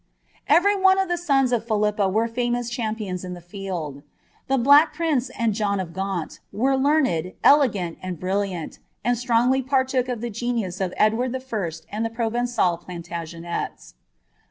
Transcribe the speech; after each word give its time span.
Every 0.47 0.75
one 0.75 0.97
of 0.97 1.09
the 1.09 1.15
sons 1.19 1.51
of 1.51 1.67
Philippa 1.67 2.09
were 2.09 2.27
famous 2.27 2.71
champions 2.71 3.23
in 3.23 3.35
the 3.35 3.39
Id. 3.53 4.01
The 4.47 4.57
Black 4.57 4.95
Prince 4.95 5.29
and 5.29 5.53
John 5.53 5.79
of 5.79 5.93
Gaunt, 5.93 6.39
were 6.51 6.75
learned, 6.75 7.33
elegant, 7.43 7.99
and 8.01 8.17
illiant, 8.19 8.79
and 9.03 9.15
strongly 9.15 9.61
partook 9.61 10.09
of 10.09 10.19
the 10.19 10.31
genius 10.31 10.81
of 10.81 10.91
Edward 10.97 11.35
L 11.35 11.61
and 11.91 12.03
the 12.03 12.09
Pro 12.09 12.25
of 12.25 12.33
ml 12.33 12.81
Plantagenets. 12.83 13.93